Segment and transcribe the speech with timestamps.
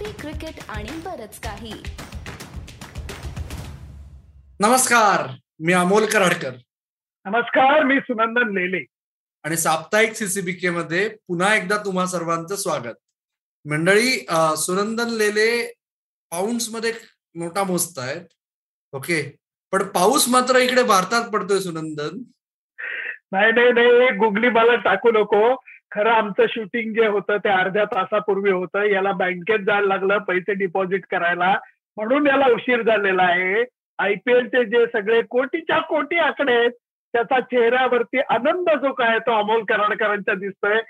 [0.00, 1.72] Coffee cricket आणि बरच काही.
[4.60, 5.26] नमस्कार
[5.66, 6.54] मी अमोल कराडकर.
[7.26, 8.84] नमस्कार मी सुनंदन लेले.
[9.44, 12.94] आणि साप्ताहिक सीसीबीके मध्ये पुन्हा एकदा तुम्हा सर्वांचं स्वागत.
[13.64, 14.10] मंडळी
[14.64, 15.50] सुनंदन लेले
[16.32, 16.92] पाऊंड्समध्ये
[17.40, 18.24] नोटा मोजतायत
[18.96, 19.22] ओके
[19.72, 22.22] पण पाऊस मात्र इकडे भारतात पडतोय सुनंदन.
[23.32, 25.54] नाही नाही नाही गुगली मला टाकू नको.
[25.92, 28.82] खरं आमचं शूटिंग जे होतं ते अर्ध्या तासापूर्वी होतं.
[28.82, 31.54] याला बँकेत जायला लागलं पैसे डिपॉझिट करायला.
[31.96, 33.64] म्हणून याला उशीर झालेला आहे.
[33.98, 36.70] आयपीएलचे जे सगळे कोटीच्या कोटी आकडे आहेत
[37.14, 40.80] त्याचा चेहऱ्यावरती आनंद जो काय तो अमोल कराडकरांचा दिसतोय.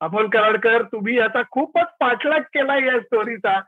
[0.00, 3.60] अमोल कराडकर तुम्ही याचा खूपच पाठलाग केला या स्टोरीचा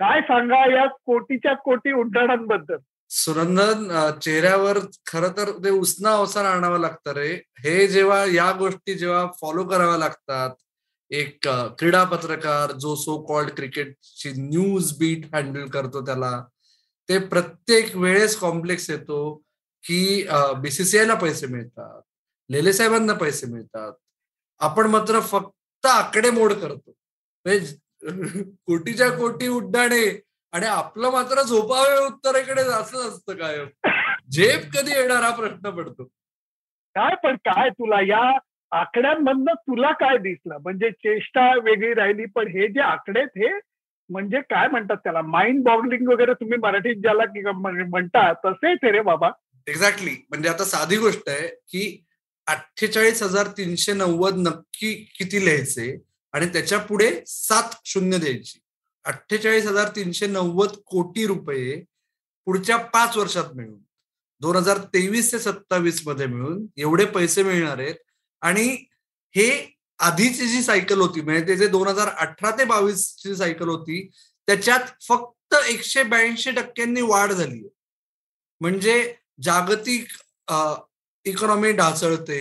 [0.00, 2.76] काय सांगा या कोटीच्या कोटी उड्डाणांबद्दल?
[3.10, 3.88] सुनंदन
[4.22, 7.32] चेहऱ्यावर खरं तर ते उसना अवसर आणावं लागतं रे.
[7.64, 10.50] हे जेव्हा या गोष्टी जेव्हा फॉलो कराव्या लागतात
[11.10, 16.32] एक क्रीडा पत्रकार जो सो कॉल्ड क्रिकेटची न्यूज बीट हँडल करतो त्याला
[17.08, 19.34] ते प्रत्येक वेळेस कॉम्प्लेक्स येतो
[19.84, 20.26] की
[20.62, 22.00] बीसीसीआयला पैसे मिळतात
[22.50, 23.92] लेले साहेबांना पैसे मिळतात.
[24.60, 26.92] आपण मात्र फक्त आकडेमोड करतो.
[27.46, 30.06] म्हणजे कोटीच्या कोटी उड्डाणे
[30.52, 33.58] आणि आपलं मात्र झोपावे उत्तरेकडे असंच असतं काय
[34.30, 36.04] झेप कधी येणार हा प्रश्न पडतो.
[36.96, 38.38] काय पण काय तुला या
[38.72, 40.56] आकड्यांमधनं तुला काय दिसलं?
[40.62, 43.48] म्हणजे चेष्टा वेगळी राहिली पण हे जे आकडे हे
[44.10, 45.20] म्हणजे काय म्हणतात त्याला?
[45.22, 49.30] माइंड बॉगलिंग वगैरे तुम्ही मराठीत ज्याला म्हणता तसेच रे बाबा.
[49.66, 52.04] एक्झॅक्टली म्हणजे आता साधी गोष्ट आहे की
[52.46, 55.96] अठ्ठेचाळीस हजार तीनशे नव्वद नक्की किती लिहायचे
[56.34, 58.58] आणि त्याच्या पुढे सात शून्य द्यायची.
[59.04, 61.80] अठ्ठेचाळीस हजार तीनशे नव्वद कोटी रुपये
[62.46, 63.78] पुढच्या पाच वर्षात मिळून
[64.42, 67.94] दोन हजार तेवीस ते सत्तावीसमध्ये मिळून एवढे पैसे मिळणार आहेत.
[68.42, 68.68] आणि
[69.34, 69.50] हे
[70.00, 74.06] आधीची जी सायकल होती म्हणजे ते जे दोन हजार अठरा ते बावीस ची सायकल होती
[74.48, 77.62] त्याच्यात फक्त एकशे ब्याऐंशी टक्क्यांनी वाढ झाली
[78.60, 78.96] म्हणजे
[79.44, 80.06] जागतिक
[81.26, 82.40] इकॉनॉमी ढासळते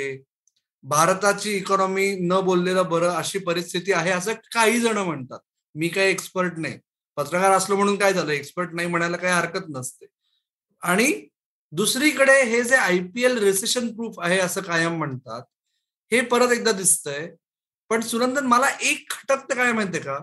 [0.83, 5.39] भारताची इकॉनॉमी न बोललेलं बरं अशी परिस्थिती आहे असं काही जण म्हणतात.
[5.75, 6.79] मी काही एक्सपर्ट नाही.
[7.17, 8.31] पत्रकार असलो म्हणून काय झालं?
[8.31, 10.05] एक्सपर्ट नाही म्हणायला काही हरकत नसते.
[10.81, 11.27] आणि
[11.71, 15.41] दुसरीकडे हे जे I P L recession proof आहे असं कायम म्हणतात
[16.11, 17.35] हे परत एकदा दिसतंय.
[17.89, 20.19] पण सुनंदन मला एक खटक तर काय माहितीये का?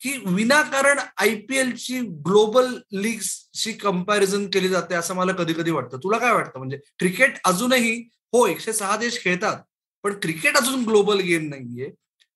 [0.00, 5.98] की विनाकारण आय पी एलची ग्लोबल लीगशी कंपॅरिझन केली जाते असं मला कधी कधी वाटतं.
[5.98, 6.58] तुला काय वाटतं?
[6.58, 9.56] म्हणजे क्रिकेट अजूनही हो एकशे सहा देश खेळतात
[10.02, 11.90] पण क्रिकेट अजून ग्लोबल गेम नाहीये.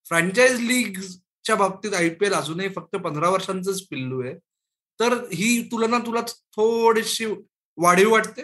[0.09, 0.61] फ्रँचाईज
[1.49, 4.35] च्या बाबतीत आयपीएल अजूनही फक्त पंधरा वर्षांचंच पिल्लू आहे.
[5.01, 6.21] तर ही तुलना तुला
[6.57, 7.27] थोडीशी
[7.79, 8.43] वाढीव वाटते?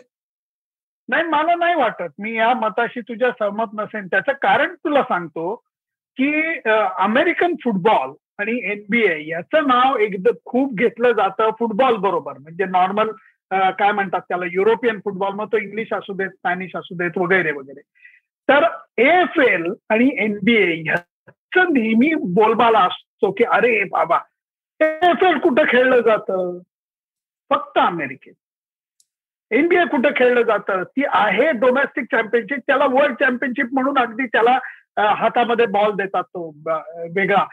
[1.09, 2.13] नाही मला नाही वाटत.
[2.19, 4.07] मी या मताशी तुझ्या सहमत नसेन.
[4.07, 5.55] त्याचं कारण तुला सांगतो
[6.17, 6.31] की
[6.99, 12.39] अमेरिकन फुटबॉल आणि एनबीए याचं नाव एकदम खूप घेतलं जातं फुटबॉल बरोबर.
[12.39, 13.11] म्हणजे नॉर्मल
[13.51, 17.81] काय म्हणतात त्याला युरोपियन फुटबॉल मग तो इंग्लिश असू देत स्पॅनिश असू देत वगैरे वगैरे.
[18.49, 18.65] तर
[19.03, 20.83] एफ एल आणि एनबीए
[21.59, 24.19] नेहमी बोलबाला असतो की अरे बाबा
[24.81, 26.59] एफ एल कुठं खेळलं जातं?
[27.51, 28.35] फक्त अमेरिकेत.
[29.51, 30.83] एनबीए कुठं खेळलं जातं?
[30.83, 34.59] ती आहे डोमेस्टिक चॅम्पियनशिप त्याला वर्ल्ड चॅम्पियनशिप म्हणून अगदी त्याला
[34.97, 36.55] हातामध्ये बॉल देतात तो
[37.17, 37.45] वेगळा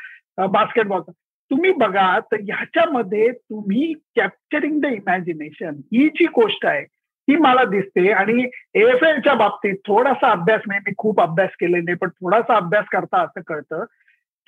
[0.47, 1.11] बास्केटबॉलचा
[1.51, 6.85] तुम्ही बघा तर ह्याच्यामध्ये तुम्ही कॅप्चरिंग द इमॅजिनेशन ही जी गोष्ट आहे
[7.21, 11.97] ती मला दिसते आणि एफ एलच्या बाबतीत थोडासा अभ्यास नाही मी खूप अभ्यास केले नाही
[11.97, 13.83] पण थोडासा अभ्यास करता असं कळतं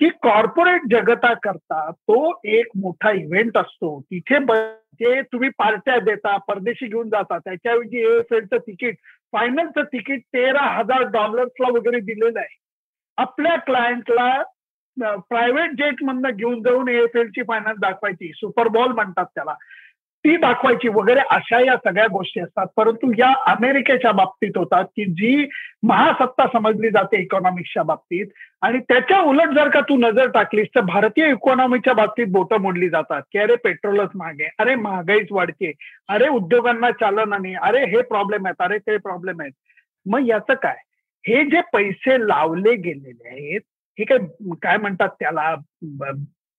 [0.00, 4.00] की कॉर्पोरेट जगताकरता तो एक मोठा इव्हेंट असतो.
[4.00, 4.38] तिथे
[4.94, 8.96] जे तुम्ही पार्ट्या देता परदेशी घेऊन जाता त्याच्याऐवजी एफ एलचं तिकीट
[9.32, 12.56] फायनलचं तिकीट तेरा हजार डॉलर्सला वगैरे दिलेलं आहे.
[13.16, 14.42] आपल्या क्लायंटला
[15.00, 18.32] प्रायव्हेट जेटमधनं घेऊन जाऊन एफ एलची फायनल दाखवायची.
[18.34, 19.54] सुपर बॉल म्हणतात त्याला.
[20.24, 22.66] ती दाखवायची वगैरे अशा या सगळ्या गोष्टी असतात.
[22.76, 25.48] परंतु या अमेरिकेच्या बाबतीत होतात की जी
[25.82, 28.26] महासत्ता समजली जाते इकॉनॉमिक्सच्या बाबतीत
[28.62, 33.22] आणि त्याच्या उलट जर का तू नजर टाकलीस तर भारतीय इकॉनॉमीच्या बाबतीत बोटं मोडली जातात
[33.32, 35.72] की अरे पेट्रोलच महागे अरे महागाईच वाढते
[36.08, 39.52] अरे उद्योगांना चालना नाही अरे हे प्रॉब्लेम आहेत अरे ते प्रॉब्लेम आहेत.
[40.06, 40.76] मग याचं काय?
[41.26, 43.60] हे जे पैसे लावले गेलेले आहेत
[43.98, 44.18] हे काय
[44.62, 45.54] काय म्हणतात त्याला?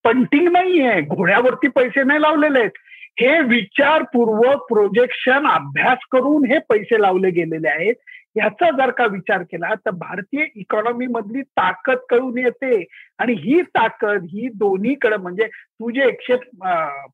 [0.06, 1.02] पंटिंग नाहीये.
[1.02, 2.78] घोड्यावरती पैसे नाही लावलेले आहेत.
[3.20, 7.96] हे विचारपूर्वक प्रोजेक्शन अभ्यास करून हे पैसे लावले गेलेले आहेत.
[8.38, 12.84] याचा जर का विचार केला तर भारतीय इकॉनॉमी मधली ताकद कळून येते.
[13.20, 16.36] आणि ही ताकद ही दोन्हीकडे म्हणजे तू जे एकशे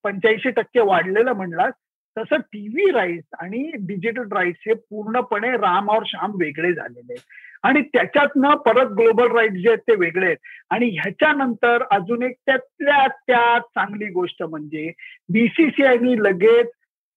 [0.03, 1.73] पंच्याऐंशी टक्के वाढलेलं म्हणलास
[2.17, 7.25] तसं टीव्ही राईट्स आणि डिजिटल राईट्स हे पूर्णपणे राम और श्याम वेगळे झालेले आहेत.
[7.63, 10.37] आणि त्याच्यातनं परत ग्लोबल राईट जे आहेत ते वेगळे आहेत.
[10.71, 14.91] आणि ह्याच्यानंतर अजून एक त्यातल्या त्यात चांगली गोष्ट म्हणजे
[15.29, 16.69] बीसीसीआयनी लगेच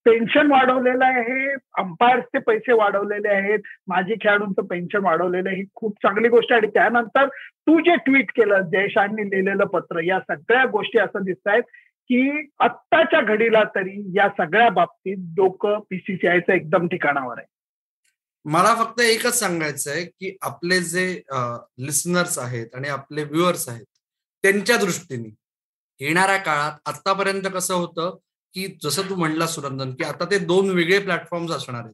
[0.06, 3.58] पेन्शन वाढवलेलं आहे अंपायर्सचे पैसे वाढवलेले आहेत
[3.88, 6.60] माजी खेळाडूंचं पेन्शन वाढवलेलं आहे ही खूप चांगली गोष्ट आहे.
[6.60, 7.26] आणि त्यानंतर
[7.66, 11.62] तू जे ट्विट केलं जयशांनी लिहिलेलं पत्र या सगळ्या गोष्टी असं दिसत आहेत
[12.10, 17.53] की आत्ताच्या घडीला तरी या सगळ्या बाबतीत डोकं पीसीसीआयचं एकदम ठिकाणावर आहे.
[18.44, 21.06] मला फक्त एकच सांगायचं आहे की आपले जे
[21.78, 23.84] लिसनर्स आहेत आणि आपले व्ह्युअर्स आहेत
[24.44, 25.28] त्यांच्या दृष्टीने
[26.00, 28.16] येणाऱ्या काळात आतापर्यंत कसं होतं
[28.54, 31.92] की जसं तू म्हणला सुरंदन की आता ते दोन वेगळे प्लॅटफॉर्म असणार आहेत.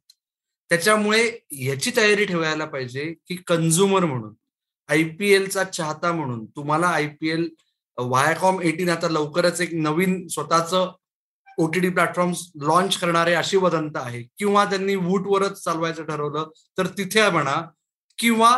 [0.70, 1.22] त्याच्यामुळे
[1.60, 4.34] याची तयारी ठेवायला पाहिजे की कन्झ्युमर म्हणून
[4.88, 7.48] आय पी एलचा चाहता म्हणून तुम्हाला I P L
[7.98, 10.92] Viacom eighteen आता लवकरच एक नवीन स्वतःचं
[11.60, 14.22] ओटीटी प्लॅटफॉर्म लॉन्च करणारे अशी वदंत आहे.
[14.38, 17.60] किंवा त्यांनी वूटवरच चालवायचं ठरवलं तर तिथे म्हणा
[18.18, 18.50] किंवा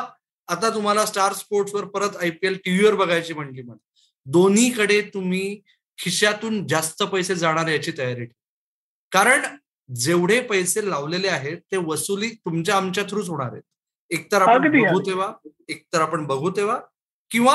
[0.48, 5.60] आता तुम्हाला स्टार स्पोर्ट्सवर परत आय पी एल टीव्हीवर बघायची म्हणली म्हणा दोन्हीकडे तुम्ही
[5.98, 8.26] खिशातून जास्त पैसे जाणार याची तयारी
[9.12, 9.44] कारण
[9.88, 13.62] जेवढे पैसे लावलेले आहेत ते वसुली तुमच्या आमच्या थ्रूच होणार आहेत.
[14.10, 15.32] एकतर आपण बघू तेव्हा
[15.68, 16.78] एकतर आपण बघू तेव्हा
[17.30, 17.54] किंवा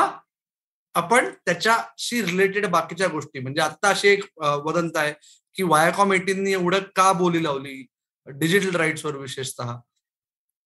[0.98, 3.40] आपण त्याच्याशी रिलेटेड बाकीच्या गोष्टी.
[3.40, 4.24] म्हणजे आता अशी एक
[4.66, 5.14] वदंत आहे
[5.56, 7.86] की वायाकॉम एटीननी एवढं का बोली लावली?
[8.28, 9.76] डिजिटल राईट्सवर विशेषतः.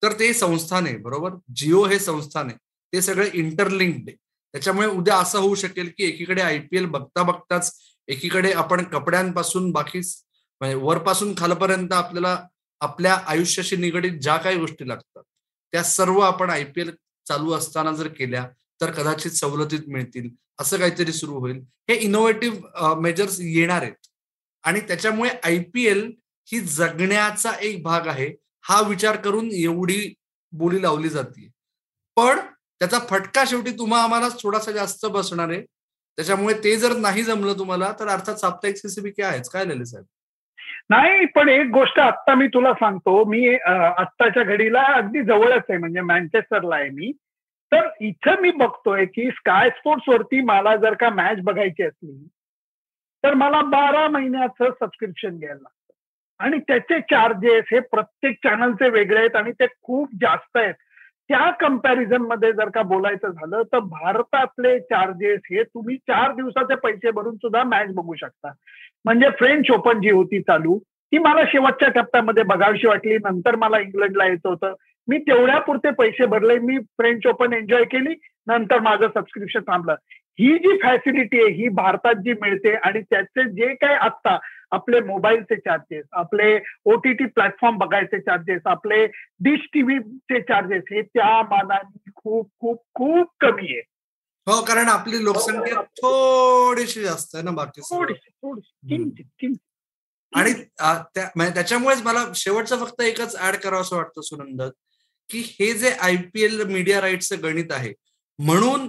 [0.03, 1.31] तर ते संस्थान आहे बरोबर?
[1.55, 2.57] जिओ हे संस्थान आहे
[2.93, 4.15] ते सगळे इंटरलिंक्ड आहे.
[4.53, 7.71] त्याच्यामुळे उद्या असं होऊ शकेल की एकीकडे आयपीएल बघता बघताच
[8.07, 12.37] एकीकडे आपण कपड्यांपासून बाकी म्हणजे वरपासून खालपर्यंत आपल्याला
[12.81, 15.23] आपल्या आयुष्याशी निगडीत ज्या काही गोष्टी लागतात
[15.73, 16.91] त्या सर्व आपण आयपीएल
[17.25, 18.47] चालू असताना जर केल्या
[18.81, 20.29] तर कदाचित सवलतीत मिळतील.
[20.61, 21.59] असं काहीतरी सुरू होईल.
[21.89, 24.07] हे इनोव्हेटिव्ह मेजर्स येणार आहेत.
[24.63, 26.11] आणि त्याच्यामुळे आयपीएल
[26.47, 28.29] ही जगण्याचा एक भाग आहे.
[28.63, 30.13] हा विचार करून एवढी
[30.53, 31.47] बोली लावली जाते
[32.17, 32.39] पण
[32.79, 35.61] त्याचा फटका शेवटी तुम्हा आम्हाला थोडासा जास्त बसणार आहे.
[36.17, 39.49] त्याच्यामुळे ते जर नाही जमलं तुम्हाला तर अर्थात साप्ताहिक सीसीबी काय आहेच.
[39.49, 40.05] काय लिहिले साहेब?
[40.89, 43.23] नाही पण एक गोष्ट आत्ता मी तुला सांगतो.
[43.25, 45.77] मी आत्ताच्या घडीला अगदी जवळच आहे.
[45.77, 47.11] म्हणजे मँचेस्टरला आहे मी.
[47.71, 52.27] तर इथं मी बघतोय की स्काय स्पोर्ट्स वरती मला जर का मॅच बघायची असली
[53.23, 55.93] तर मला बारा महिन्याचं सबस्क्रिप्शन घ्यायला लागतं.
[56.39, 60.73] आणि त्याचे चार्जेस हे प्रत्येक चॅनलचे वेगळे आहेत आणि ते खूप जास्त आहेत.
[61.29, 67.35] त्या कंपॅरिझनमध्ये जर का बोलायचं झालं तर भारतातले चार्जेस हे तुम्ही चार दिवसाचे पैसे भरून
[67.35, 68.51] सुद्धा मॅच बघू शकता.
[69.05, 73.17] म्हणजे फ्रेंच ओपन जी होती चालू ती मला शेवटच्या टप्प्यामध्ये बघावीशी वाटली.
[73.17, 74.73] नंतर मला इंग्लंडला यायचं होतं.
[75.07, 78.13] मी तेवढ्या पुरते पैसे भरले मी फ्रेंच ओपन एन्जॉय केली
[78.47, 79.95] नंतर माझं सबस्क्रिप्शन थांबलं.
[80.39, 84.37] ही जी फॅसिलिटी आहे ही भारतात जी मिळते आणि त्याचे जे काही आत्ता
[84.71, 89.05] आपले मोबाईलचे चार्जेस आपले ओटीटी प्लॅटफॉर्म बघायचे चार्जेस आपले
[89.39, 93.81] डिश टीव्हीचे चार्जेस हे त्या मानाने खूप खूप खूप कमी आहे.
[94.47, 99.53] हो कारण आपली लोकसंख्या थोडीशी जास्त आहे ना बाकी थोडीशी
[100.33, 100.51] आणि
[101.35, 104.69] म्हणजे त्याच्यामुळेच मला शेवटचं फक्त एकच ऍड करावं असं वाटतं सुनंदर
[105.31, 107.93] की हे जे आय पी एल मीडिया राईटचं गणित आहे
[108.39, 108.87] म्हणून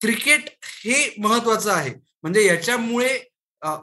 [0.00, 0.48] क्रिकेट
[0.84, 1.90] हे महत्वाचं आहे.
[2.22, 3.18] म्हणजे याच्यामुळे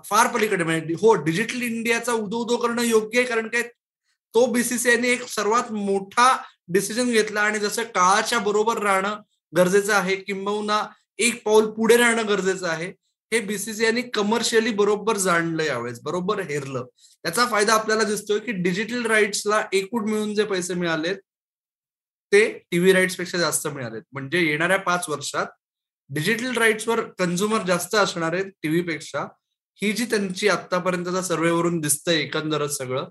[0.05, 3.61] फार पलीकडे म्हणजे हो डिजिटल इंडियाचा उदो उदो करणं योग्य आहे कारण काय?
[4.33, 6.35] तो बीसीसीआयने एक सर्वात मोठा
[6.73, 9.19] डिसिजन घेतला आणि जसं काळाच्या बरोबर राहणं
[9.53, 10.81] गरजेचं आहे किंबहुना
[11.19, 12.87] एक पाऊल पुढे राहणं गरजेचं आहे
[13.31, 16.85] हे बीसीसीआयने कमर्शियली बरोबर जाणलं यावेळेस बरोबर हेरलं.
[17.23, 21.17] त्याचा फायदा आपल्याला दिसतोय की डिजिटल राईट्सला एकूण मिळून जे पैसे मिळालेत
[22.33, 24.01] ते टीव्ही राईट्सपेक्षा जास्त मिळालेत.
[24.11, 25.47] म्हणजे येणाऱ्या पाच वर्षात
[26.09, 29.25] डिजिटल राईट्सवर कन्झ्युमर जास्त असणार आहेत टीव्ही पेक्षा.
[29.81, 33.09] ही जी त्यांची आतापर्यंतचा सर्वेवरून दिसतंय एकंदरच सगळं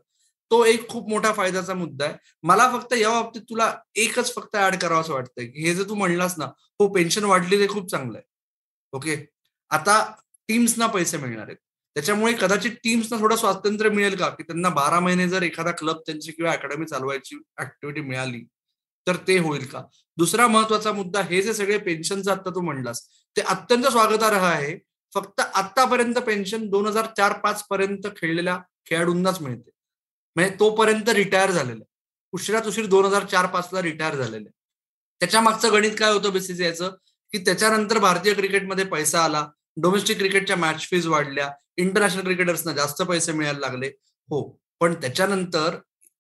[0.51, 2.15] तो एक खूप मोठा फायद्याचा मुद्दा आहे.
[2.43, 5.95] मला फक्त या बाबतीत तुला एकच फक्त ऍड करावं असं वाटतंय की हे जे तू
[5.95, 6.45] म्हणलास ना
[6.81, 8.25] हो पेन्शन वाढली ते खूप चांगलं आहे.
[8.93, 9.17] ओके
[9.71, 10.01] आता
[10.49, 11.57] टीम्सना पैसे मिळणार आहेत.
[11.97, 14.29] त्याच्यामुळे कदाचित टीम्सना थोडं स्वातंत्र्य मिळेल का?
[14.29, 18.45] की त्यांना बारा महिने जर एखादा क्लब त्यांची किंवा अकॅडमी चालवायची ऍक्टिव्हिटी मिळाली
[19.07, 19.83] तर ते होईल का?
[20.17, 23.03] दुसरा महत्त्वाचा मुद्दा हे जे सगळे पेन्शनचं आता तू म्हणलास
[23.37, 24.77] ते अत्यंत स्वागतार्ह आहे.
[25.13, 29.71] फक्त आतापर्यंत पेन्शन दोन हजार चार पाच पर्यंत खेळलेल्या खेळाडूंनाच मिळते.
[30.37, 31.85] म्हणजे तोपर्यंत रिटायर झालेलं.
[32.33, 34.49] उशिरात उशीर दोन हजार चार पाचला रिटायर झालेलं.
[35.21, 36.95] त्याच्या मागचं गणित काय होतं बीसीसीआयचं
[37.33, 43.33] की त्याच्यानंतर भारतीय क्रिकेटमध्ये पैसा आला डोमेस्टिक क्रिकेटच्या मॅच फीज वाढल्या इंटरनॅशनल क्रिकेटर्सना जास्त पैसे
[43.33, 43.87] मिळायला लागले.
[44.31, 44.43] हो
[44.81, 45.77] पण त्याच्यानंतर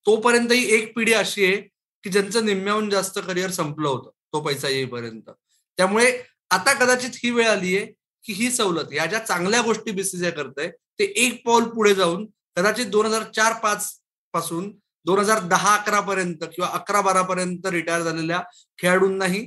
[0.06, 1.56] तोपर्यंत ही एक पिढी अशी आहे
[2.04, 5.30] की ज्यांचं निम्म्याहून जास्त करिअर संपलं होतं तो पैसा येईपर्यंत.
[5.78, 6.12] त्यामुळे
[6.50, 7.86] आता कदाचित ही वेळ आली आहे
[8.24, 12.86] की ही सवलत या ज्या चांगल्या गोष्टी बीसीसीआय करतंय ते एक पाऊल पुढे जाऊन कदाचित
[12.86, 13.90] दोन हजार चार पाच
[14.34, 14.70] पासून
[15.06, 18.40] दोन हजार दहा अकरा पर्यंत किंवा अकरा बारा पर्यंत रिटायर झालेल्या
[18.78, 19.40] खेळाडूंनाही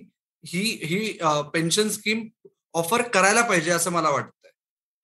[0.44, 1.18] ही ही
[1.54, 2.28] पेन्शन स्कीम
[2.74, 4.50] ऑफर करायला पाहिजे असं मला वाटतंय.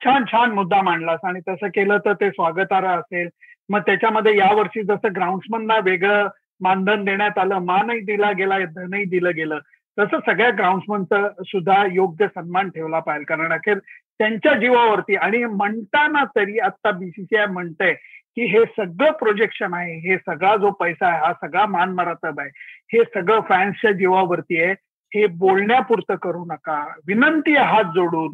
[0.01, 3.29] छान छान मुद्दा मांडलास आणि तसं केलं तर ते स्वागतार्ह असेल.
[3.69, 6.27] मग त्याच्यामध्ये यावर्षी जसं ग्राउंड्समनला वेगळं
[6.61, 9.59] मानधन देण्यात आलं मानही दिला गेला धनही दिलं गेलं.
[9.99, 13.25] तसं सगळ्या ग्राउंड्समनचं सुद्धा योग्य सन्मान ठेवला पाहिजे.
[13.25, 13.79] कारण अखेर
[14.17, 17.93] त्यांच्या जीवावरती आणि म्हणताना तरी आता बीसीसीआय म्हणतंय
[18.35, 22.49] की हे सगळं प्रोजेक्शन आहे हे सगळा जो पैसा आहे हा सगळा मान मरातब आहे.
[22.93, 24.71] हे सगळं फॅन्सच्या जीवावरती आहे.
[25.15, 26.85] हे बोलण्यापुरतं करू नका.
[27.07, 28.31] विनंती हात जोडून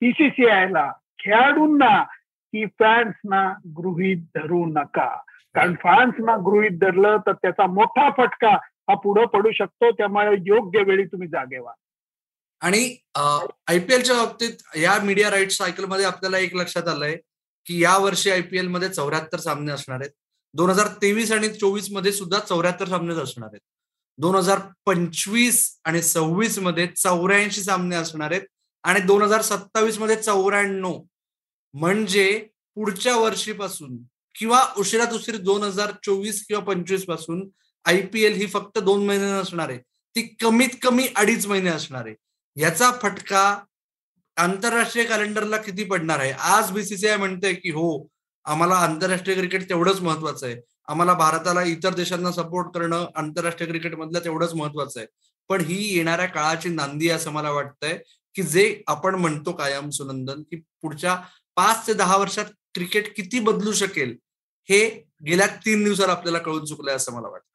[0.00, 2.02] बीसीसीआयला खेळाडूंना
[2.52, 5.18] की फॅन्सना गृहीत धरू नका.
[5.54, 8.54] कारण फॅन्सना गृहीत धरलं तर त्याचा मोठा फटका
[8.88, 9.90] हा पुढं पडू शकतो.
[9.90, 11.72] त्यामुळे योग्य वेळी तुम्ही जागे व्हा.
[12.60, 12.96] आणि
[13.68, 17.16] आयपीएलच्या बाबतीत या मीडिया राईट सायकलमध्ये आपल्याला एक लक्षात आलंय
[17.66, 20.10] की या वर्षी आयपीएलमध्ये चौऱ्याहत्तर सामने असणार आहेत.
[20.54, 23.60] दोन हजार तेवीस आणि चोवीसमध्ये सुद्धा चौऱ्याहत्तर सामनेच असणार आहेत.
[24.18, 28.42] दोन हजार पंचवीस आणि सव्वीसमध्ये चौऱ्याऐंशी सामने असणार आहेत.
[28.84, 30.98] आणि दोन हजार सत्तावीसमध्ये चौऱ्याण्णव.
[31.74, 33.96] म्हणजे पुढच्या वर्षीपासून
[34.34, 37.48] किंवा उशिरात उशीर दोन हजार चोवीस किंवा पंचवीसपासून
[37.84, 39.78] आयपीएल ही फक्त दोन महिने नसणार आहे.
[40.16, 42.14] ती कमीत कमी अडीच महिने असणार आहे.
[42.56, 43.58] याचा फटका
[44.36, 46.32] आंतरराष्ट्रीय कॅलेंडरला किती पडणार आहे?
[46.32, 48.06] आज बीसीसीआय म्हणते की हो
[48.44, 50.56] आम्हाला आंतरराष्ट्रीय क्रिकेट तेवढंच महत्वाचं आहे.
[50.88, 55.06] आम्हाला भारताला इतर देशांना सपोर्ट करणं आंतरराष्ट्रीय क्रिकेटमधलं तेवढंच महत्वाचं आहे.
[55.48, 57.98] पण ही येणाऱ्या काळाची नांदी असं मला वाटतंय
[58.34, 61.14] की जे आपण म्हणतो कायम सुनंदन की पुढच्या
[61.56, 64.16] पाच ते दहा वर्षात क्रिकेट किती बदलू शकेल
[64.68, 64.80] हे
[65.26, 67.46] गेल्या तीन दिवसात आपल्याला कळून चुकलंय असं मला वाटतं.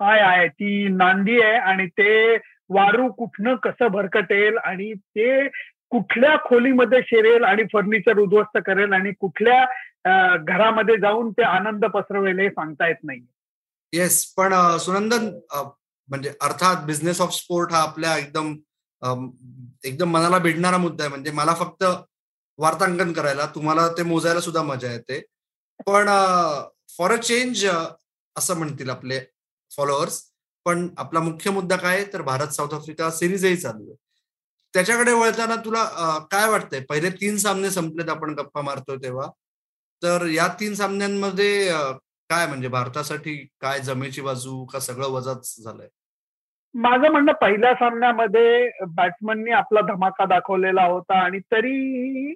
[0.00, 2.36] आहे आहे ती नांदी आहे आणि ते
[2.70, 5.46] वारू कुठनं कसं भरकटेल आणि ते
[5.92, 12.48] कुठल्या खोलीमध्ये शिरेल आणि फर्निचर उद्ध्वस्त करेल आणि कुठल्या घरामध्ये जाऊन ते आनंद पसरवेल हे
[12.50, 13.20] सांगता येत नाही
[13.92, 15.28] येस पण सुनंदन
[16.08, 18.54] म्हणजे अर्थात बिझनेस ऑफ स्पोर्ट हा आपल्या एकदम
[19.84, 21.10] एकदम मनाला भिडणारा मुद्दा आहे.
[21.10, 21.84] म्हणजे मला फक्त
[22.60, 23.46] वार्तांकन करायला.
[23.54, 25.20] तुम्हाला ते मोजायला सुद्धा मजा येते.
[25.86, 26.08] पण
[26.98, 27.64] फॉर अ चेंज
[28.36, 29.20] असं म्हणतील आपले
[29.70, 30.22] फॉलोअर्स.
[30.66, 33.94] पण आपला मुख्य मुद्दा काय तर भारत साऊथ आफ्रिका सिरीजही चालू आहे.
[34.74, 35.84] त्याच्याकडे वळताना तुला
[36.32, 36.80] काय वाटतंय?
[36.80, 39.26] पहिले तीन सामने संपलेत आपण गप्पा मारतोय तेव्हा.
[40.02, 41.68] तर या तीन सामन्यांमध्ये
[42.30, 45.88] काय म्हणजे भारतासाठी काय जमेची बाजू का सगळं वजाच झालंय?
[46.74, 52.34] माझं म्हणणं पहिल्या सामन्यामध्ये बॅट्समननी आपला धमाका दाखवलेला होता आणि तरी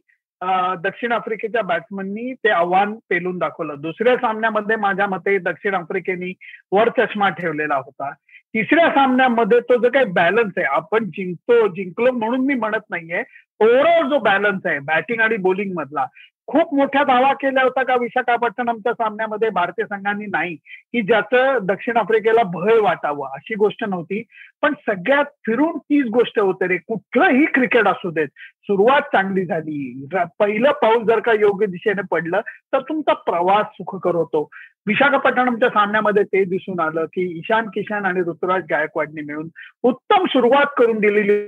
[0.83, 3.75] दक्षिण आफ्रिकेच्या बॅट्समननी ते आव्हान पेलून दाखवलं.
[3.79, 6.33] दुसऱ्या सामन्यामध्ये माझ्या मते दक्षिण आफ्रिकेनी
[6.73, 8.13] वर चष्मा ठेवलेला होता.
[8.55, 13.23] तिसऱ्या सामन्यामध्ये तो जो काही बॅलन्स आहे आपण जिंकतो जिंकलो म्हणून मी म्हणत नाहीये
[13.61, 16.07] ओव्हरऑल जो बॅलन्स आहे बॅटिंग आणि बॉलिंग मधला
[16.49, 22.43] खूप मोठ्या दावा केला होता का विशाखापट्टणमच्या सामन्यामध्ये भारतीय संघांनी नाही की ज्याचं दक्षिण आफ्रिकेला
[22.53, 24.23] भय वाटावं अशी गोष्ट नव्हती.
[24.63, 28.29] पण सगळ्यात फिरून तीच गोष्ट होते रे कुठलंही क्रिकेट असू देत
[28.69, 30.07] सुरुवात चांगली झाली.
[30.39, 32.41] पहिलं पाऊल जर का योग्य दिशेने पडलं
[32.73, 34.49] तर तुमचा प्रवास सुखकर होतो
[34.87, 39.49] विशाखापट्टणमच्या सामन्यामध्ये ते दिसून आलं की ईशान किशन आणि ऋतुराज गायकवाडने मिळून
[39.83, 41.43] उत्तम सुरुवात करून दिलेली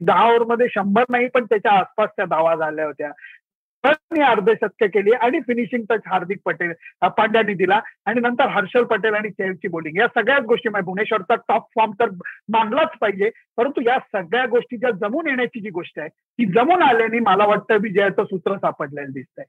[0.00, 3.10] दहा ओव्हरमध्ये शंभर नाही पण त्याच्या आसपासच्या धावा झाल्या होत्या.
[3.84, 6.72] अर्धशतक केली आणि फिनिशिंग टच हार्दिक पटेल
[7.16, 7.80] पांड्याने दिला.
[8.06, 12.10] आणि नंतर हर्षल पटेल आणि चेलची बोलिंग या सगळ्याच गोष्टी म्हणजे भुवनेश्वरचा टॉप फॉर्म तर
[12.52, 13.30] मानलाच पाहिजे.
[13.56, 17.78] परंतु या सगळ्या गोष्टी ज्या जमून येण्याची जी गोष्ट आहे ती जमून आल्याने मला वाटतं
[17.82, 19.44] विजयाचं सूत्र सापडलेलं दिसतंय.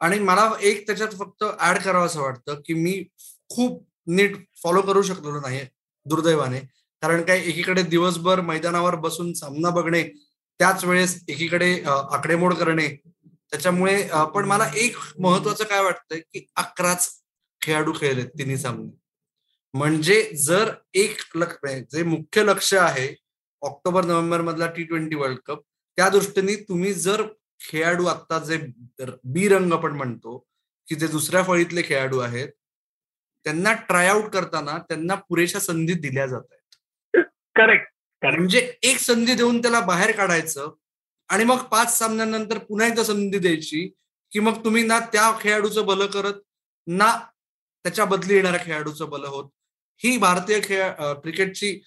[0.00, 3.02] आणि मला एक त्याच्यात फक्त ऍड करावं असं वाटतं की मी
[3.50, 5.60] खूप नीट फॉलो करू शकलो नाही
[6.06, 6.58] दुर्दैवाने.
[7.02, 10.02] कारण काय एकीकडे दिवसभर मैदानावर बसून सामना बघणे
[10.60, 12.86] त्याच वेळेस एकीकडे आकडेमोड करणे
[13.54, 17.08] त्याच्यामुळे पण मला एक महत्वाचं काय वाटतंय की अकराच
[17.62, 18.90] खेळाडू खेळलेत तिन्ही सामने.
[19.74, 21.20] म्हणजे जर एक
[21.92, 23.14] जे मुख्य लक्ष आहे
[23.62, 25.62] ऑक्टोबर नोव्हेंबर मधला टी ट्वेंटी वर्ल्ड कप
[25.98, 27.22] त्या दृष्टीने तुम्ही जर
[27.60, 28.56] खेळाडू आता जे
[29.24, 30.36] बी रंग आपण म्हणतो
[30.88, 32.48] की जे दुसऱ्या फळीतले खेळाडू आहेत
[33.46, 37.22] त्यांना ट्रायआउट करताना त्यांना पुरेशा संधी दिल्या जात आहेत.
[37.56, 37.90] करेक्ट
[38.22, 40.74] म्हणजे एक संधी देऊन त्याला बाहेर काढायचं
[41.30, 43.86] आणि मग पाच सामन्यानंतर पुन्हा एकदा संधी द्यायची
[44.32, 46.40] की मग तुम्ही ना त्या खेळाडूचं बलं करत
[46.86, 47.10] ना
[47.84, 49.48] त्याच्या बदली येणाऱ्या खेळाडूचं बलं होत.
[50.00, 50.90] ही भारतीय खेळ
[51.22, 51.78] क्रिकेटची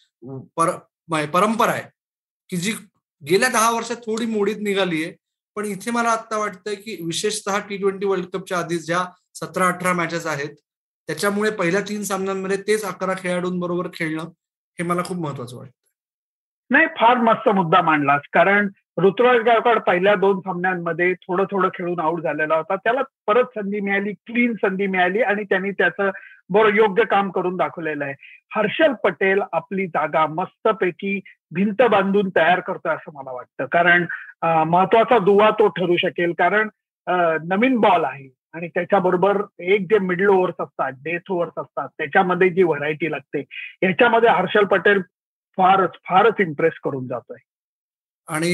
[0.57, 0.69] पर
[1.33, 1.83] परंपरा आहे
[2.49, 2.71] की जी
[3.21, 5.13] गेल्या दहा वर्षात थोडी मोडीत निघाली आहे.
[5.55, 9.03] पण इथे मला आता वाटतंय की विशेषतः टी ट्वेंटी वर्ल्ड कपच्या आधी ज्या
[9.35, 10.55] सतरा अठरा मॅचेस आहेत
[11.09, 14.29] त्याच्यामुळे पहिल्या तीन सामन्यांमध्ये तेच अकरा खेळाडूंबरोबर खेळणं
[14.79, 15.75] हे मला खूप महत्वाचं वाटतं
[16.71, 18.21] नाही फार मस्त मुद्दा मांडलास.
[18.33, 18.67] कारण
[19.03, 22.75] ऋतुराज गायकवाड पहिल्या दोन सामन्यांमध्ये थोडं थोडं खेळून आऊट झालेला होता.
[22.75, 26.09] त्याला परत संधी मिळाली क्लीन संधी मिळाली आणि त्यांनी त्याचं
[26.53, 28.13] बरं योग्य काम करून दाखवलेलं आहे.
[28.55, 31.19] हर्षल पटेल आपली जागा मस्तपैकी
[31.55, 33.65] भिंत बांधून तयार करतोय असं मला वाटतं.
[33.71, 34.05] कारण
[34.69, 36.33] महत्त्वाचा दुवा तो ठरू शकेल.
[36.37, 36.69] कारण
[37.49, 42.63] नवीन बॉल आहे आणि त्याच्याबरोबर एक जे मिडल ओव्हर्स असतात डेथ ओव्हर्स असतात त्याच्यामध्ये जी
[42.63, 43.43] व्हरायटी लागते
[43.83, 45.01] याच्यामध्ये हर्षल पटेल
[45.57, 47.37] फारच फारच इम्प्रेस करून जातोय.
[48.27, 48.49] आणि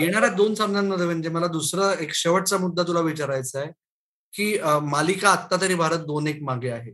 [0.00, 3.70] येणाऱ्या दोन सामन्यांमध्ये म्हणजे मला दुसरा एक शेवटचा मुद्दा तुला विचारायचा आहे
[4.32, 4.56] की
[4.90, 6.92] मालिका आत्ता तरी भारत दोन एक मागे आहे.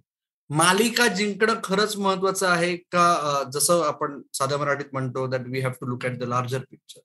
[0.50, 5.87] मालिका जिंकणं खरंच महत्वाचं आहे का जसं आपण साध्या मराठीत म्हणतो that we have to
[5.87, 7.00] look at the larger picture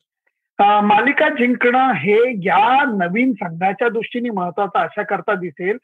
[0.86, 5.77] मालिका जिंकणं हे या नवीन संघाच्या दृष्टीने महत्वाचं अशा करता दिसेल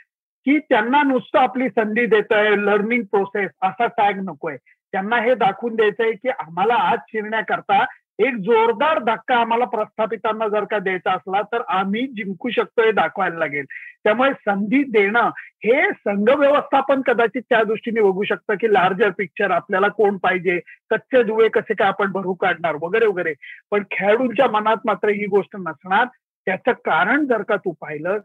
[0.45, 4.57] की त्यांना नुसतं आपली संधी देत आहे लर्निंग प्रोसेस असा टॅग नकोय.
[4.93, 7.83] त्यांना हे दाखवून द्यायचंय की आम्हाला आज शिरण्याकरता
[8.19, 13.37] एक जोरदार धक्का आम्हाला प्रस्थापितांना जर का द्यायचा असला तर आम्ही जिंकू शकतो हे दाखवायला
[13.37, 13.65] लागेल.
[14.03, 19.87] त्यामुळे संधी देणं हे संघ व्यवस्थापन कदाचित त्या दृष्टीने बघू शकतं की लार्जर पिक्चर आपल्याला
[19.87, 20.59] कोण पाहिजे
[20.89, 23.33] कच्चे दुवे कसे काय आपण भरू काढणार वगैरे वगैरे.
[23.71, 26.05] पण खेळाडूंच्या मनात मात्र ही गोष्ट नसणार.
[26.45, 28.17] त्याचं कारण जर का तू पाहिलं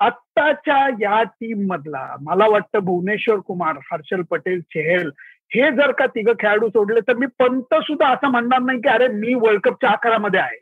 [0.00, 5.10] आत्ताच्या या टीम मधला मला वाटतं भुवनेश्वर कुमार हर्षल पटेल चेहल
[5.54, 9.08] हे जर का तिघं खेळाडू सोडले तर मी पंत सुद्धा असं म्हणणार नाही की अरे
[9.08, 10.58] मी वर्ल्ड कपच्या आकारामध्ये आहे.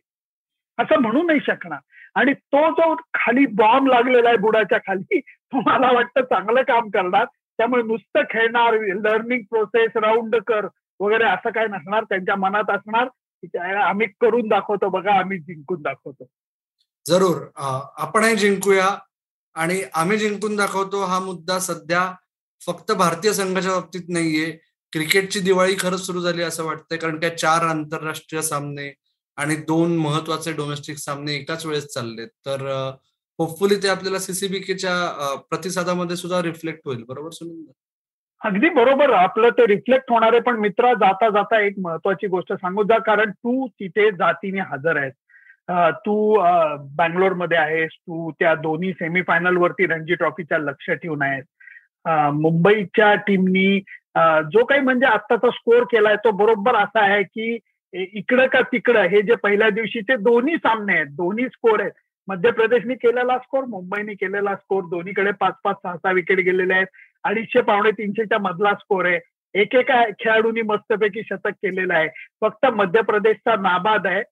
[0.79, 1.79] असं म्हणू नाही शकणार.
[2.15, 7.25] आणि तो जो खाली बॉम्ब लागलेला आहे बुडाच्या खाली तो मला वाटतं चांगलं काम करणार.
[7.59, 8.73] त्यामुळे नुसतं खेळणार
[9.05, 10.67] लर्निंग प्रोसेस राऊंड कर
[11.01, 12.05] वगैरे असं काय नसणार.
[12.05, 13.09] त्यांच्या मनात असणार
[13.83, 16.27] आम्ही करून दाखवतो बघा आम्ही जिंकून दाखवतो.
[17.07, 17.43] जरूर.
[17.99, 18.89] आपणही जिंकूया
[19.55, 22.13] आणि आम्ही जिंकून दाखवतो हा मुद्दा सध्या
[22.67, 24.59] फक्त भारतीय संघाच्या बाबतीत नाहीये.
[24.93, 28.93] क्रिकेटची दिवाळी खरंच सुरू झाली असं वाटतंय कारण काय चार आंतरराष्ट्रीय सामने
[29.39, 32.67] आणि दोन महत्त्वाचे डोमेस्टिक सामने एकाच वेळेस चालले तर
[33.39, 37.03] होपफुली ते आपल्याला सीसीबीकेच्या प्रतिसादामध्ये सुद्धा रिफ्लेक्ट होईल.
[37.09, 37.65] बरोबर सुनील?
[38.41, 39.11] अगदी बरोबर.
[39.13, 43.31] आपलं ते रिफ्लेक्ट होणार आहे पण मित्रा जाता जाता एक महत्वाची गोष्ट सांगू जा कारण
[43.31, 45.13] तू तिथे जातीने हजर आहेस.
[46.07, 46.35] तू
[46.97, 51.45] बँगलोरमध्ये आहेस तू त्या दोन्ही सेमीफायनल वरती रणजी ट्रॉफीच्या लक्ष ठेवून आहेस.
[52.35, 53.79] मुंबईच्या टीमनी
[54.53, 57.59] जो काही म्हणजे आत्ताचा स्कोर केलाय तो बरोबर असा आहे की
[57.93, 61.93] इकडं का तिकडं हे जे पहिल्या दिवशीचे दोन्ही सामने आहेत दोन्ही स्कोर आहेत.
[62.29, 66.87] मध्य प्रदेशने केलेला स्कोर मुंबईने केलेला स्कोर दोन्हीकडे पाच पाच सहा सहा विकेट गेलेले आहेत.
[67.25, 69.19] अडीचशे पावणे तीनशेच्या मधला स्कोर आहे.
[69.55, 72.09] एकेका खेळाडूंनी मस्तपैकी शतक केलेलं आहे.
[72.41, 74.23] फक्त मध्य प्रदेशचा नाबाद आहे.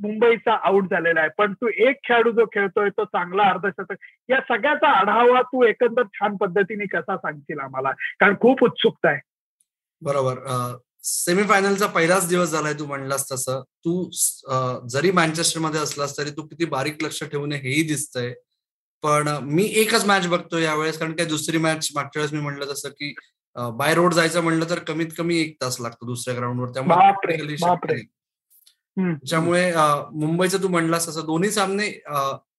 [0.00, 1.28] मुंबईचा आउट झालेला आहे.
[1.38, 3.94] पण तू एक खेळाडू जो खेळतोय तो चांगला अर्धशतक.
[4.28, 7.90] या सगळ्याचा आढावा तू एकंदर छान पद्धतीने कसा सांगशील आम्हाला?
[8.20, 9.20] कारण खूप उत्सुकता आहे.
[10.02, 10.38] बरोबर.
[11.02, 13.60] सेमीफायनलचा पहिलाच दिवस झालाय तू म्हणलास तसं.
[13.60, 14.08] तू
[14.88, 18.32] जरी मँचेस्टरमध्ये असलास तरी तू किती बारीक लक्ष ठेवून हेही दिसतंय.
[19.02, 20.98] पण मी एकच मॅच बघतो यावेळेस.
[20.98, 23.14] कारण काय दुसरी मॅच मागच्या वेळेस मी म्हणलं तसं की
[23.56, 28.02] बाय रोड जायचं म्हणलं तर कमीत कमी एक तास लागतो दुसऱ्या ग्राउंडवर त्यामुळे
[28.96, 29.70] ज्यामुळे
[30.14, 31.88] मुंबईचं तू म्हणलास असं दोन्ही सामने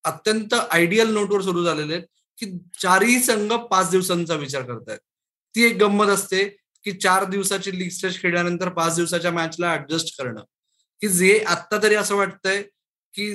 [0.05, 2.05] अत्यंत आयडियल नोटवर सुरू झालेले आहेत
[2.39, 2.45] की
[2.81, 4.99] चारही संघ पाच दिवसांचा विचार करतायत.
[5.55, 6.43] ती एक गंमत असते
[6.85, 10.41] की चार दिवसाची लीग स्टेज खेळल्यानंतर पाच दिवसाच्या मॅचला ऍडजस्ट करणं.
[11.01, 12.61] की जे आत्ता तरी असं वाटतंय
[13.13, 13.33] की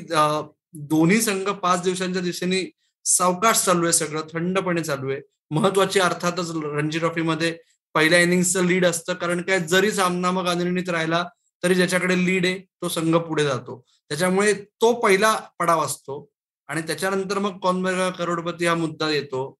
[0.90, 2.64] दोन्ही संघ पाच दिवसांच्या दिशेने
[3.06, 5.20] सावकाश चालू आहे सगळं थंडपणे चालू आहे.
[5.50, 7.56] महत्वाची अर्थातच रणजी ट्रॉफीमध्ये
[7.94, 11.24] पहिल्या इनिंगचं लीड असतं कारण काय जरी सामना मग अनिर्णित राहिला
[11.64, 13.84] तरी ज्याच्याकडे लीड आहे तो संघ पुढे जातो.
[14.08, 16.28] त्याच्यामुळे तो पहिला पडाव असतो.
[16.68, 17.86] आणि त्याच्यानंतर मग कौन
[18.18, 19.54] करोडपती हा मुद्दा येतो.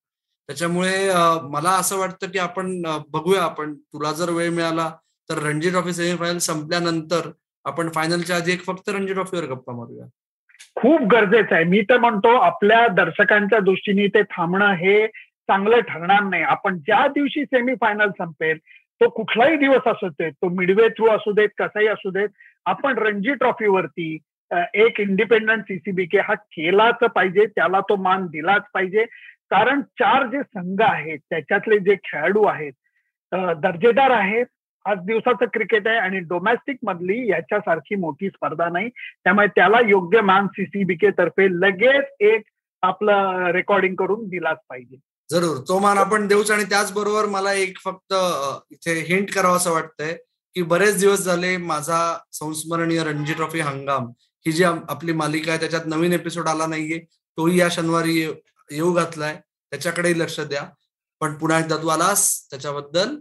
[0.48, 1.10] त्याच्यामुळे
[1.50, 3.74] मला असं वाटतं की आपण बघूया आपण.
[3.74, 4.90] तुला जर वेळ मिळाला
[5.30, 7.30] तर रणजी ट्रॉफी सेमीफायनल संपल्यानंतर
[7.64, 10.06] आपण फायनलच्या आधी एक फक्त रणजी ट्रॉफीवर गप्पा मारूया.
[10.74, 11.64] खूप गरजेचं आहे.
[11.64, 16.42] मी तर म्हणतो आपल्या दर्शकांच्या दृष्टीने ते थांबणं हे चांगलं ठरणार नाही.
[16.42, 18.58] आपण ज्या दिवशी सेमीफायनल संपेल
[19.02, 22.28] तो कुठलाही दिवस असू देत तो मिडवे थ्रू असू देत कसाही असू देत
[22.66, 24.18] आपण रणजी ट्रॉफीवरती
[24.74, 29.04] एक इंडिपेंडंट सीसीबी के हा केलाच पाहिजे त्याला तो मान दिलाच पाहिजे.
[29.50, 32.72] कारण चार जे संघ आहेत त्याच्यातले जे खेळाडू आहेत
[33.62, 34.46] दर्जेदार आहेत
[34.84, 38.88] आज दिवसाचं क्रिकेट आहे आणि डोमेस्टिक मधली याच्यासारखी मोठी स्पर्धा नाही.
[39.24, 42.42] त्यामुळे त्याला योग्य मान सीसीबी के तर्फे लगेच एक
[42.82, 44.96] आपलं रेकॉर्डिंग करून दिलाच पाहिजे.
[45.30, 45.56] जरूर.
[45.68, 48.14] तो मान आपण देऊच आणि त्याचबरोबर मला एक फक्त
[48.70, 50.16] इथे हिंट करावं असं वाटतंय
[50.54, 54.06] की बरेच दिवस झाले माझा संस्मरणीय रणजी ट्रॉफी हंगाम
[54.46, 56.98] ही जी आपली मालिका आहे त्याच्यात नवीन एपिसोड आला नाहीये.
[57.38, 58.18] तोही या शनिवारी
[58.70, 59.40] येऊ घातलाय.
[59.70, 60.62] त्याच्याकडेही लक्ष द्या.
[61.20, 63.16] पण पुन्हा एकदा तू आलास त्याच्याबद्दल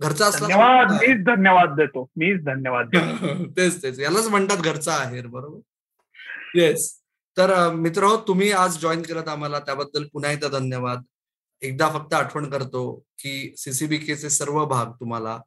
[0.00, 0.46] घरचा असला
[0.92, 2.02] मीच धन्यवाद देतो.
[2.16, 2.88] मीच धन्यवाद
[3.56, 4.00] तेच तेच.
[4.00, 5.58] यालाच म्हणतात घरचा आहेर बरोबर?
[6.54, 7.00] येस
[7.36, 9.58] तर मित्र तुम्ही आज जॉईन करत आम्हाला.
[9.58, 11.02] त्याबद्दल पुन्हा एकदा धन्यवाद.
[11.62, 15.40] एकदा फक्त आठवण करतो की सीसीबीकेचे सर्व भाग तुम्हाला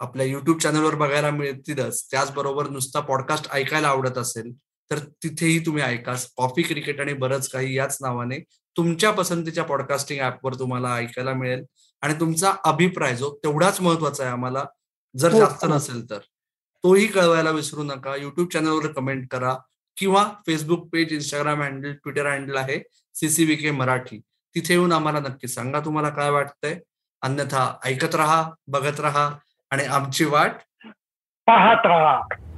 [0.00, 2.10] आपल्या युट्यूब चॅनलवर बघायला मिळतीलच.
[2.10, 4.52] त्याचबरोबर नुसता पॉडकास्ट ऐकायला आवडत असेल
[4.90, 6.14] तर तिथेही तुम्ही ऐका.
[6.36, 8.38] कॉफी क्रिकेट आणि बरंच काही याच नावाने
[8.76, 11.64] तुमच्या पसंतीच्या पॉडकास्टिंग ऍपवर तुम्हाला ऐकायला मिळेल.
[12.00, 14.64] आणि तुमचा अभिप्राय जो तेवढाच महत्त्वाचा आहे आम्हाला
[15.16, 15.66] जर हो, जास्त.
[15.68, 16.18] नसेल तर.
[16.84, 18.16] तोही कळवायला विसरू नका.
[18.16, 19.56] युट्यूब चॅनलवर कमेंट करा
[19.96, 22.82] किंवा Facebook page Instagram handle Twitter handle आहे
[23.14, 24.20] सीसीबीके मराठी.
[24.54, 26.80] तिथे येऊन आम्हाला नक्की सांगा तुम्हाला काय वाटतंय.
[27.22, 29.30] अन्यथा ऐकत राहा बघत राहा
[29.70, 30.52] आणि आमची वाट
[31.46, 32.51] पाहत राहा.